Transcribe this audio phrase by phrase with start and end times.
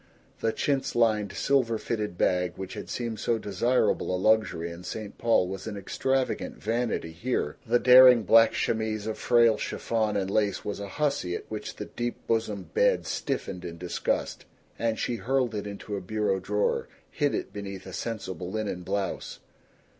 [0.39, 5.15] The chintz lined, silver fitted bag which had seemed so desirable a luxury in St.
[5.19, 7.57] Paul was an extravagant vanity here.
[7.67, 11.85] The daring black chemise of frail chiffon and lace was a hussy at which the
[11.85, 14.45] deep bosomed bed stiffened in disgust,
[14.79, 19.39] and she hurled it into a bureau drawer, hid it beneath a sensible linen blouse.